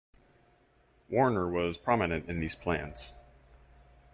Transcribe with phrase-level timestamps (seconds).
[1.11, 3.13] Warner was prominent in these plans.